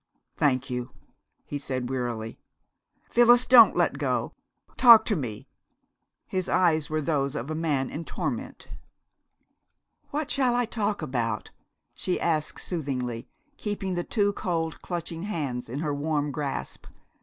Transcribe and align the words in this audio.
Thank 0.35 0.67
you," 0.71 0.89
he 1.45 1.59
said 1.59 1.87
wearily.... 1.87 2.39
"Phyllis, 3.11 3.45
don't 3.45 3.75
let 3.75 3.99
go! 3.99 4.33
Talk 4.75 5.05
to 5.05 5.15
me!" 5.15 5.47
His 6.25 6.49
eyes 6.49 6.89
were 6.89 7.01
those 7.01 7.35
of 7.35 7.51
a 7.51 7.53
man 7.53 7.91
in 7.91 8.03
torment. 8.03 8.67
"What 10.09 10.31
shall 10.31 10.55
I 10.55 10.65
talk 10.65 11.03
about?" 11.03 11.51
she 11.93 12.19
asked 12.19 12.61
soothingly, 12.63 13.27
keeping 13.57 13.93
the 13.93 14.03
two 14.03 14.33
cold, 14.33 14.81
clutching 14.81 15.21
hands 15.25 15.69
in 15.69 15.81
her 15.81 15.93
warm 15.93 16.31
grasp. 16.31 16.87